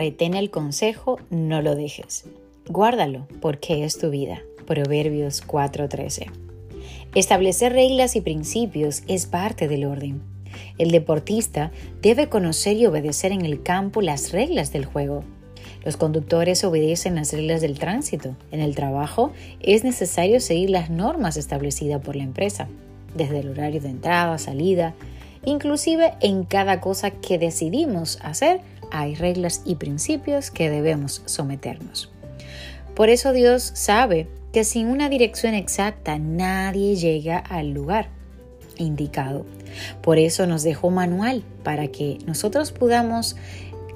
[0.00, 2.24] retén el consejo, no lo dejes.
[2.68, 4.40] Guárdalo porque es tu vida.
[4.66, 6.30] Proverbios 4:13.
[7.14, 10.22] Establecer reglas y principios es parte del orden.
[10.78, 11.70] El deportista
[12.00, 15.22] debe conocer y obedecer en el campo las reglas del juego.
[15.84, 18.36] Los conductores obedecen las reglas del tránsito.
[18.52, 22.68] En el trabajo es necesario seguir las normas establecidas por la empresa,
[23.14, 24.94] desde el horario de entrada, salida,
[25.44, 32.10] inclusive en cada cosa que decidimos hacer hay reglas y principios que debemos someternos.
[32.94, 38.08] Por eso Dios sabe que sin una dirección exacta nadie llega al lugar
[38.76, 39.46] indicado.
[40.02, 43.36] Por eso nos dejó manual para que nosotros podamos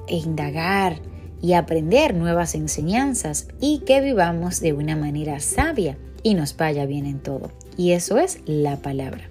[0.07, 0.99] indagar
[1.41, 7.05] y aprender nuevas enseñanzas y que vivamos de una manera sabia y nos vaya bien
[7.05, 7.51] en todo.
[7.77, 9.29] Y eso es la palabra.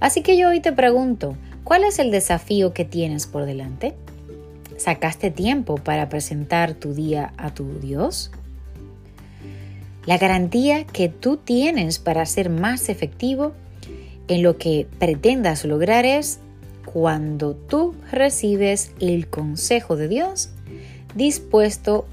[0.00, 3.94] Así que yo hoy te pregunto, ¿cuál es el desafío que tienes por delante?
[4.78, 8.30] ¿Sacaste tiempo para presentar tu día a tu Dios?
[10.06, 13.52] La garantía que tú tienes para ser más efectivo
[14.28, 16.38] en lo que pretendas lograr es
[16.86, 20.50] cuando tú recibes el consejo de Dios,
[21.16, 22.06] dispuesto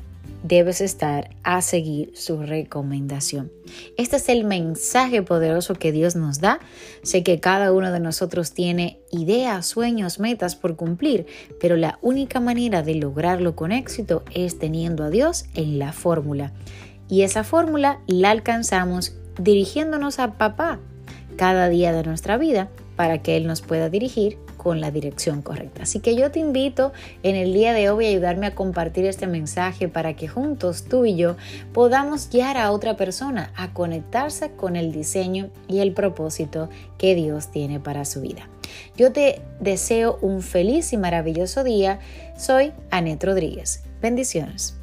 [0.48, 3.52] debes estar a seguir su recomendación.
[3.98, 6.60] Este es el mensaje poderoso que Dios nos da.
[7.02, 11.26] Sé que cada uno de nosotros tiene ideas, sueños, metas por cumplir,
[11.60, 16.54] pero la única manera de lograrlo con éxito es teniendo a Dios en la fórmula.
[17.10, 20.80] Y esa fórmula la alcanzamos dirigiéndonos a papá
[21.38, 25.83] cada día de nuestra vida para que Él nos pueda dirigir con la dirección correcta.
[25.83, 29.27] Así que yo te invito en el día de hoy a ayudarme a compartir este
[29.27, 31.35] mensaje para que juntos tú y yo
[31.71, 37.52] podamos guiar a otra persona a conectarse con el diseño y el propósito que Dios
[37.52, 38.49] tiene para su vida.
[38.97, 41.99] Yo te deseo un feliz y maravilloso día.
[42.36, 43.83] Soy Anet Rodríguez.
[44.02, 44.80] Bendiciones.